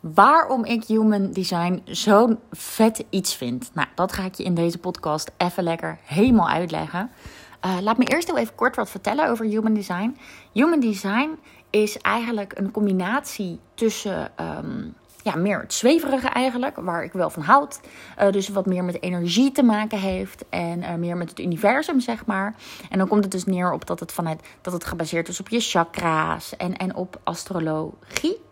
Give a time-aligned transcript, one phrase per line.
[0.00, 3.70] waarom ik human design zo'n vet iets vind.
[3.74, 7.10] Nou, dat ga ik je in deze podcast even lekker helemaal uitleggen.
[7.66, 10.16] Uh, laat me eerst heel even kort wat vertellen over human design.
[10.52, 11.38] Human design
[11.70, 17.42] is eigenlijk een combinatie tussen um, ja, meer het zweverige eigenlijk, waar ik wel van
[17.42, 17.80] houd.
[18.20, 22.00] Uh, dus wat meer met energie te maken heeft en uh, meer met het universum,
[22.00, 22.54] zeg maar.
[22.90, 25.48] En dan komt het dus neer op dat het, vanuit, dat het gebaseerd is op
[25.48, 28.48] je chakra's en, en op astrologie.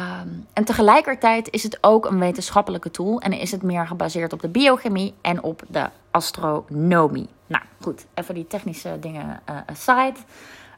[0.00, 4.40] Um, en tegelijkertijd is het ook een wetenschappelijke tool en is het meer gebaseerd op
[4.40, 7.28] de biochemie en op de astronomie.
[7.46, 10.18] Nou goed, even die technische dingen uh, aside.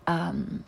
[0.05, 0.65] Um,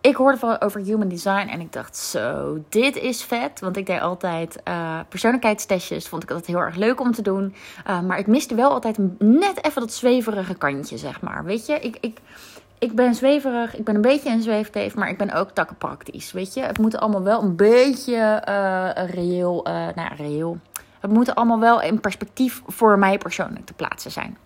[0.00, 3.60] ik hoorde van, over human design en ik dacht, zo, dit is vet.
[3.60, 6.08] Want ik deed altijd uh, persoonlijkheidstestjes.
[6.08, 7.54] Vond ik altijd heel erg leuk om te doen.
[7.86, 11.44] Uh, maar ik miste wel altijd net even dat zweverige kantje, zeg maar.
[11.44, 12.18] Weet je, ik, ik,
[12.78, 13.76] ik ben zweverig.
[13.76, 14.94] Ik ben een beetje een zweefteef.
[14.94, 16.32] Maar ik ben ook takkenpraktisch.
[16.32, 19.60] Weet je, het moet allemaal wel een beetje uh, reëel.
[19.64, 20.58] nou ja, reëel.
[21.00, 24.36] Het moet allemaal wel in perspectief voor mij persoonlijk te plaatsen zijn.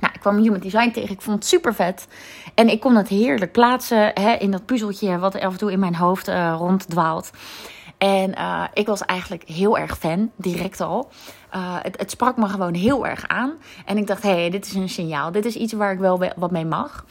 [0.00, 1.10] Nou, ik kwam Human Design tegen.
[1.10, 2.06] Ik vond het super vet.
[2.54, 5.78] En ik kon het heerlijk plaatsen hè, in dat puzzeltje wat af en toe in
[5.78, 7.30] mijn hoofd uh, ronddwaalt.
[7.98, 11.10] En uh, ik was eigenlijk heel erg fan, direct al.
[11.54, 13.52] Uh, het, het, sprak me gewoon heel erg aan.
[13.84, 15.32] En ik dacht, hé, hey, dit is een signaal.
[15.32, 17.04] Dit is iets waar ik wel wat mee mag.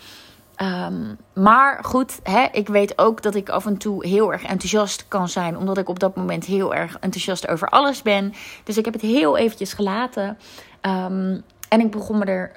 [0.62, 5.08] Um, maar goed, hè, ik weet ook dat ik af en toe heel erg enthousiast
[5.08, 5.58] kan zijn.
[5.58, 8.34] Omdat ik op dat moment heel erg enthousiast over alles ben.
[8.64, 10.38] Dus ik heb het heel eventjes gelaten.
[10.82, 12.52] Um, en ik begon me er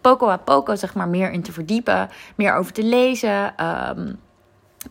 [0.00, 3.54] poco a poco zeg maar, meer in te verdiepen, meer over te lezen.
[3.66, 4.18] Um,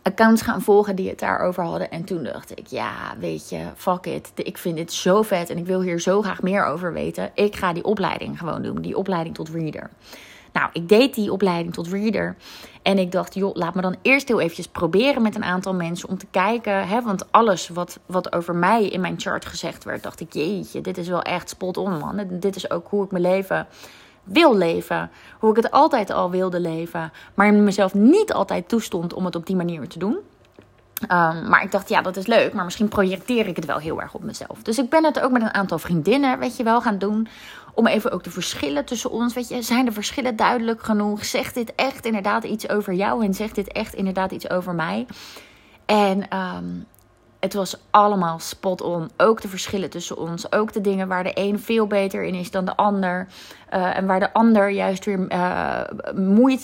[0.03, 1.91] accounts gaan volgen die het daarover hadden.
[1.91, 4.31] En toen dacht ik, ja, weet je, fuck it.
[4.35, 7.31] Ik vind dit zo vet en ik wil hier zo graag meer over weten.
[7.33, 9.89] Ik ga die opleiding gewoon doen, die opleiding tot reader.
[10.53, 12.35] Nou, ik deed die opleiding tot reader.
[12.81, 16.09] En ik dacht, joh, laat me dan eerst heel eventjes proberen met een aantal mensen
[16.09, 16.87] om te kijken.
[16.87, 20.81] Hè, want alles wat, wat over mij in mijn chart gezegd werd, dacht ik, jeetje,
[20.81, 22.25] dit is wel echt spot on, man.
[22.29, 23.67] Dit is ook hoe ik mijn leven
[24.23, 25.11] wil leven.
[25.39, 27.11] Hoe ik het altijd al wilde leven.
[27.33, 30.17] Maar mezelf niet altijd toestond om het op die manier te doen.
[31.03, 34.01] Um, maar ik dacht, ja, dat is leuk, maar misschien projecteer ik het wel heel
[34.01, 34.61] erg op mezelf.
[34.61, 37.27] Dus ik ben het ook met een aantal vriendinnen, weet je wel, gaan doen.
[37.73, 41.25] Om even ook de verschillen tussen ons, weet je, zijn de verschillen duidelijk genoeg?
[41.25, 45.05] Zegt dit echt inderdaad iets over jou en zegt dit echt inderdaad iets over mij?
[45.85, 46.85] En um,
[47.43, 49.09] het was allemaal spot on.
[49.17, 50.51] Ook de verschillen tussen ons.
[50.51, 53.27] Ook de dingen waar de een veel beter in is dan de ander.
[53.73, 55.81] Uh, en waar de ander juist weer uh,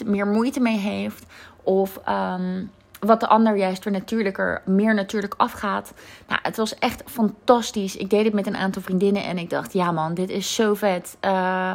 [0.05, 1.25] meer moeite mee heeft.
[1.63, 5.93] Of um, wat de ander juist weer natuurlijker, meer natuurlijk afgaat.
[6.27, 7.95] Nou, het was echt fantastisch.
[7.95, 10.73] Ik deed het met een aantal vriendinnen en ik dacht, ja man, dit is zo
[10.73, 11.17] vet.
[11.25, 11.71] Uh,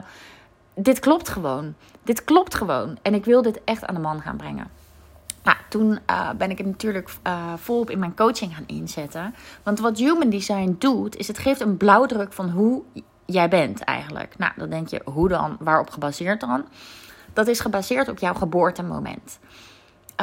[0.75, 1.75] dit klopt gewoon.
[2.03, 2.99] Dit klopt gewoon.
[3.03, 4.71] En ik wil dit echt aan de man gaan brengen.
[5.43, 9.35] Nou, toen uh, ben ik het natuurlijk uh, volop in mijn coaching gaan inzetten.
[9.63, 12.83] Want wat Human Design doet, is het geeft een blauwdruk van hoe
[13.25, 14.39] jij bent eigenlijk.
[14.39, 15.57] Nou, dan denk je, hoe dan?
[15.61, 16.65] Waarop gebaseerd dan?
[17.33, 19.39] Dat is gebaseerd op jouw geboortemoment.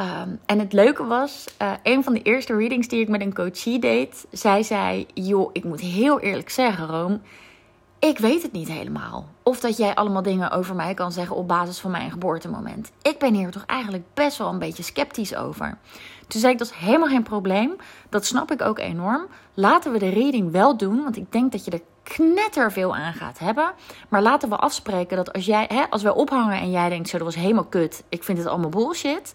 [0.02, 3.34] Um, en het leuke was, uh, een van de eerste readings die ik met een
[3.34, 7.20] coachie deed, zij zei: Joh, ik moet heel eerlijk zeggen, Room,
[7.98, 9.28] ik weet het niet helemaal.
[9.42, 12.92] Of dat jij allemaal dingen over mij kan zeggen op basis van mijn geboortemoment.
[13.02, 15.78] Ik ben hier toch eigenlijk best wel een beetje sceptisch over.
[16.28, 17.76] Toen zei ik: Dat is helemaal geen probleem.
[18.08, 19.26] Dat snap ik ook enorm.
[19.54, 23.12] Laten we de reading wel doen, want ik denk dat je er knetter veel aan
[23.12, 23.72] gaat hebben.
[24.08, 27.16] Maar laten we afspreken dat als, jij, hè, als wij ophangen en jij denkt: Zo,
[27.16, 29.34] dat was helemaal kut, ik vind het allemaal bullshit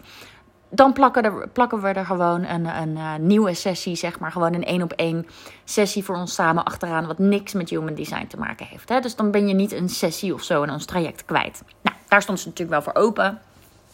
[0.69, 4.31] dan plakken, plakken we er gewoon een, een uh, nieuwe sessie, zeg maar.
[4.31, 5.27] Gewoon een één op één
[5.63, 7.07] sessie voor ons samen achteraan.
[7.07, 8.89] Wat niks met human design te maken heeft.
[8.89, 8.99] Hè?
[8.99, 11.63] Dus dan ben je niet een sessie of zo in ons traject kwijt.
[11.81, 13.41] Nou, daar stond ze natuurlijk wel voor open.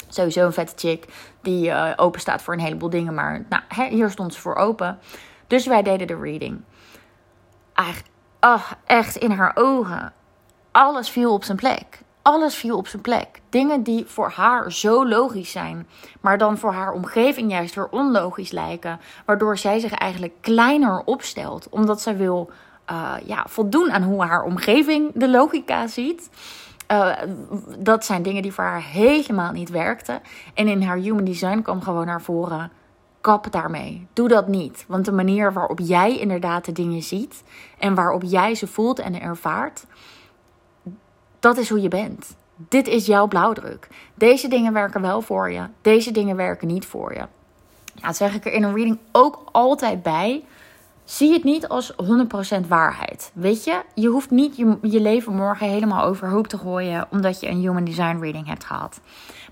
[0.07, 1.05] Sowieso een vette chick
[1.41, 3.13] die uh, open staat voor een heleboel dingen.
[3.13, 4.99] Maar nou, hè, hier stond ze voor open.
[5.47, 6.61] Dus wij deden de reading.
[8.43, 10.13] Oh, echt in haar ogen.
[10.71, 13.41] Alles viel op zijn plek alles viel op zijn plek.
[13.49, 15.87] Dingen die voor haar zo logisch zijn,
[16.21, 18.99] maar dan voor haar omgeving juist weer onlogisch lijken.
[19.25, 22.49] Waardoor zij zich eigenlijk kleiner opstelt, omdat zij wil
[22.91, 26.29] uh, ja, voldoen aan hoe haar omgeving de logica ziet.
[26.91, 27.15] Uh,
[27.79, 30.21] dat zijn dingen die voor haar helemaal niet werkten.
[30.53, 32.71] En in haar human design kwam gewoon naar voren.
[33.21, 34.07] Kap daarmee.
[34.13, 34.85] Doe dat niet.
[34.87, 37.43] Want de manier waarop jij inderdaad de dingen ziet
[37.79, 39.85] en waarop jij ze voelt en ervaart,
[41.43, 42.35] dat is hoe je bent.
[42.55, 43.87] Dit is jouw blauwdruk.
[44.13, 45.61] Deze dingen werken wel voor je.
[45.81, 47.25] Deze dingen werken niet voor je.
[47.95, 50.43] Ja, dat zeg ik er in een reading ook altijd bij.
[51.03, 53.31] Zie het niet als 100% waarheid.
[53.33, 57.59] Weet je, je hoeft niet je, leven morgen helemaal overhoop te gooien omdat je een
[57.59, 58.99] human design reading hebt gehad.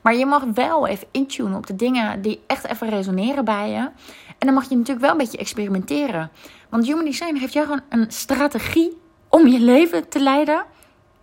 [0.01, 3.89] Maar je mag wel even intunen op de dingen die echt even resoneren bij je.
[4.37, 6.31] En dan mag je natuurlijk wel een beetje experimenteren.
[6.69, 8.97] Want Human Design geeft jou gewoon een strategie
[9.29, 10.65] om je leven te leiden.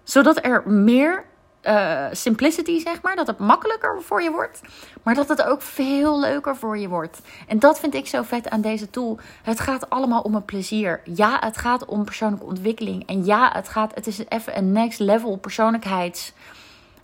[0.08, 1.24] Zodat er meer
[1.62, 3.16] uh, simplicity, zeg maar.
[3.16, 4.60] Dat het makkelijker voor je wordt.
[5.02, 7.20] Maar dat het ook veel leuker voor je wordt.
[7.46, 9.18] En dat vind ik zo vet aan deze tool.
[9.42, 11.00] Het gaat allemaal om een plezier.
[11.04, 13.06] Ja, het gaat om persoonlijke ontwikkeling.
[13.06, 13.94] En ja, het gaat.
[13.94, 16.32] Het is even een next level persoonlijkheids.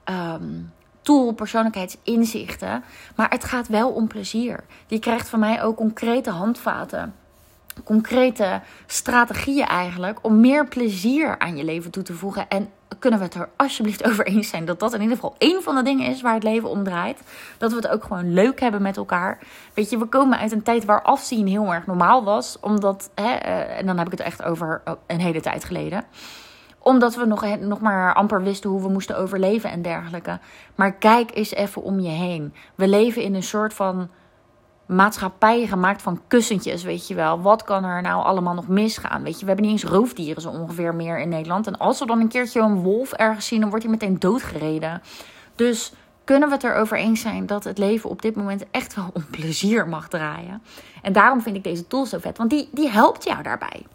[0.05, 0.73] Um,
[1.03, 2.85] tool, persoonlijkheidsinzichten.
[3.17, 4.65] Maar het gaat wel om plezier.
[4.87, 7.15] Je krijgt van mij ook concrete handvaten
[7.85, 12.49] concrete strategieën eigenlijk om meer plezier aan je leven toe te voegen.
[12.49, 12.69] En
[12.99, 15.75] kunnen we het er alsjeblieft over eens zijn dat dat in ieder geval één van
[15.75, 17.23] de dingen is waar het leven om draait.
[17.59, 19.39] Dat we het ook gewoon leuk hebben met elkaar.
[19.75, 22.57] Weet je, we komen uit een tijd waar afzien heel erg normaal was.
[22.61, 26.05] Omdat, hè, eh, en dan heb ik het echt over oh, een hele tijd geleden
[26.85, 30.39] omdat we nog, nog maar amper wisten hoe we moesten overleven en dergelijke.
[30.75, 32.55] Maar kijk eens even om je heen.
[32.75, 34.09] We leven in een soort van
[34.87, 37.41] maatschappij gemaakt van kussentjes, weet je wel.
[37.41, 39.23] Wat kan er nou allemaal nog misgaan?
[39.23, 41.67] Weet je, we hebben niet eens roofdieren zo ongeveer meer in Nederland.
[41.67, 45.03] En als we dan een keertje een wolf ergens zien, dan wordt hij meteen doodgereden.
[45.55, 45.93] Dus
[46.25, 49.27] kunnen we het erover eens zijn dat het leven op dit moment echt wel om
[49.31, 50.63] plezier mag draaien.
[51.03, 53.87] En daarom vind ik deze tool zo vet, want die, die helpt jou daarbij.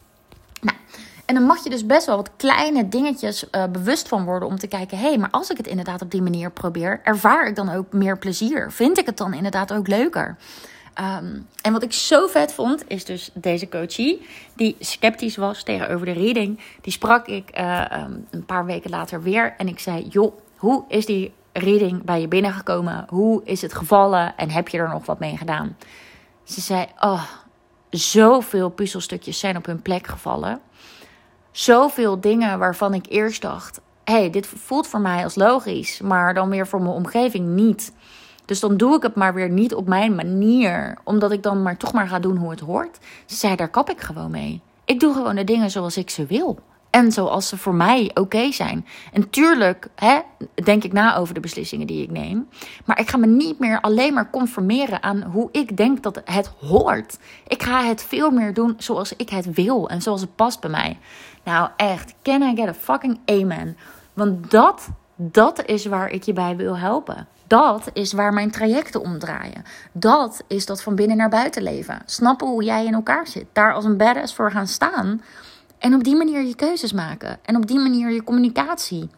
[0.61, 0.77] Nou,
[1.25, 4.59] en dan mag je dus best wel wat kleine dingetjes uh, bewust van worden om
[4.59, 7.55] te kijken: hé, hey, maar als ik het inderdaad op die manier probeer, ervaar ik
[7.55, 8.71] dan ook meer plezier?
[8.71, 10.37] Vind ik het dan inderdaad ook leuker?
[10.99, 16.05] Um, en wat ik zo vet vond, is dus deze coachie, die sceptisch was tegenover
[16.05, 16.59] de reading.
[16.81, 19.55] Die sprak ik uh, um, een paar weken later weer.
[19.57, 23.05] En ik zei: Joh, hoe is die reading bij je binnengekomen?
[23.09, 24.37] Hoe is het gevallen?
[24.37, 25.77] En heb je er nog wat mee gedaan?
[26.43, 27.23] Ze zei: Oh,
[27.89, 30.59] zoveel puzzelstukjes zijn op hun plek gevallen.
[31.51, 36.49] Zoveel dingen waarvan ik eerst dacht: hey, dit voelt voor mij als logisch, maar dan
[36.49, 37.93] weer voor mijn omgeving niet.
[38.49, 40.97] Dus dan doe ik het maar weer niet op mijn manier.
[41.03, 42.97] Omdat ik dan maar toch maar ga doen hoe het hoort.
[43.25, 44.61] Ze zei, daar kap ik gewoon mee.
[44.85, 46.59] Ik doe gewoon de dingen zoals ik ze wil.
[46.89, 48.85] En zoals ze voor mij oké zijn.
[49.13, 50.19] En tuurlijk hè,
[50.63, 52.47] denk ik na over de beslissingen die ik neem.
[52.85, 56.47] Maar ik ga me niet meer alleen maar conformeren aan hoe ik denk dat het
[56.47, 57.17] hoort.
[57.47, 60.69] Ik ga het veel meer doen zoals ik het wil en zoals het past bij
[60.69, 60.97] mij.
[61.43, 63.77] Nou echt, can I get a fucking amen?
[64.13, 64.89] Want dat,
[65.21, 67.27] dat is waar ik je bij wil helpen.
[67.47, 69.63] Dat is waar mijn trajecten om draaien.
[69.91, 72.01] Dat is dat van binnen naar buiten leven.
[72.05, 73.45] Snappen hoe jij in elkaar zit.
[73.53, 75.21] Daar als een badass voor gaan staan.
[75.77, 77.39] En op die manier je keuzes maken.
[77.45, 79.09] En op die manier je communicatie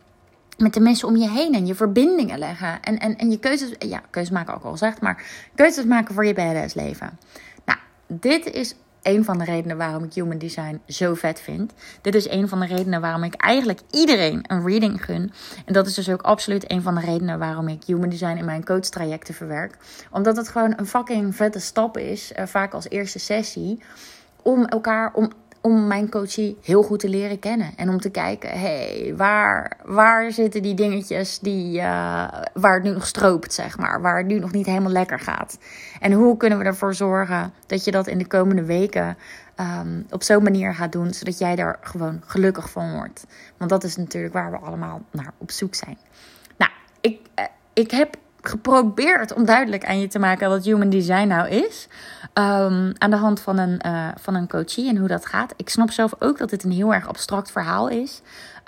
[0.57, 2.81] met de mensen om je heen en je verbindingen leggen.
[2.81, 5.25] En, en, en je keuzes, ja, keuzes maken ook al gezegd, maar
[5.56, 7.19] keuzes maken voor je badass leven.
[7.65, 11.74] Nou, dit is een van de redenen waarom ik human design zo vet vind.
[12.01, 15.31] Dit is een van de redenen waarom ik eigenlijk iedereen een reading gun.
[15.65, 18.45] En dat is dus ook absoluut een van de redenen waarom ik human design in
[18.45, 19.77] mijn coach trajecten verwerk.
[20.12, 23.83] Omdat het gewoon een fucking vette stap is, uh, vaak als eerste sessie,
[24.42, 25.31] om elkaar, om
[25.62, 27.72] om mijn coachie heel goed te leren kennen.
[27.75, 31.84] En om te kijken, hey, waar, waar zitten die dingetjes die, uh,
[32.54, 34.02] waar het nu nog stroopt, zeg maar.
[34.02, 35.58] Waar het nu nog niet helemaal lekker gaat.
[36.00, 39.18] En hoe kunnen we ervoor zorgen dat je dat in de komende weken
[39.60, 43.25] um, op zo'n manier gaat doen, zodat jij daar gewoon gelukkig van wordt.
[43.58, 45.98] Want dat is natuurlijk waar we allemaal naar op zoek zijn.
[46.58, 46.72] Nou,
[47.02, 51.50] ik, uh, ik heb geprobeerd om duidelijk aan je te maken wat human design nou
[51.50, 51.88] is.
[52.34, 55.54] Um, aan de hand van een, uh, van een coachie en hoe dat gaat.
[55.58, 58.22] Ik snap zelf ook dat dit een heel erg abstract verhaal is.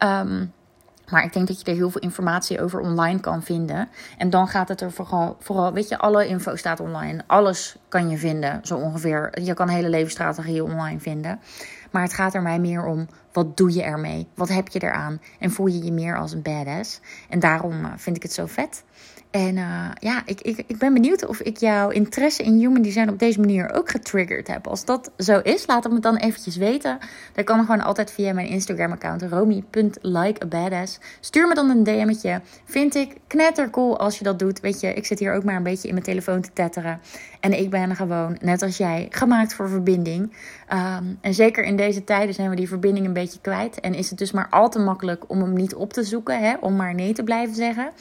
[0.03, 0.53] Um,
[1.09, 3.89] maar ik denk dat je er heel veel informatie over online kan vinden.
[4.17, 7.21] En dan gaat het er vooral, vooral, weet je, alle info staat online.
[7.27, 9.41] Alles kan je vinden, zo ongeveer.
[9.41, 11.39] Je kan hele levensstrategieën online vinden.
[11.91, 14.27] Maar het gaat er mij meer om, wat doe je ermee?
[14.35, 15.21] Wat heb je eraan?
[15.39, 16.99] En voel je je meer als een badass?
[17.29, 18.83] En daarom uh, vind ik het zo vet.
[19.33, 23.09] En uh, ja, ik, ik, ik ben benieuwd of ik jouw interesse in human design
[23.09, 24.67] op deze manier ook getriggerd heb.
[24.67, 26.97] Als dat zo is, laat het me dan eventjes weten.
[27.33, 30.99] Dat kan gewoon altijd via mijn Instagram-account romy.likeabadass.
[31.19, 32.41] Stuur me dan een DM'tje.
[32.65, 34.59] Vind ik knettercool als je dat doet.
[34.59, 36.99] Weet je, ik zit hier ook maar een beetje in mijn telefoon te tetteren.
[37.39, 40.21] En ik ben gewoon, net als jij, gemaakt voor verbinding.
[40.73, 43.79] Um, en zeker in deze tijden zijn we die verbinding een beetje kwijt.
[43.79, 46.55] En is het dus maar al te makkelijk om hem niet op te zoeken, hè?
[46.59, 47.91] om maar nee te blijven zeggen.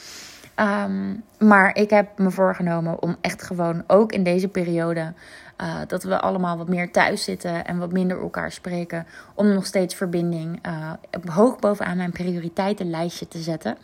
[0.59, 5.13] Um, maar ik heb me voorgenomen om echt gewoon ook in deze periode.
[5.61, 9.05] Uh, dat we allemaal wat meer thuis zitten en wat minder elkaar spreken.
[9.35, 10.91] Om nog steeds verbinding uh,
[11.25, 13.77] hoog bovenaan mijn prioriteitenlijstje te zetten.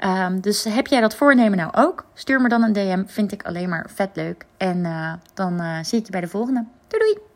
[0.00, 2.04] Um, dus heb jij dat voornemen nou ook?
[2.14, 3.02] Stuur me dan een DM.
[3.06, 4.44] Vind ik alleen maar vet leuk.
[4.56, 6.64] En uh, dan zie ik je bij de volgende.
[6.88, 7.33] Doei doei!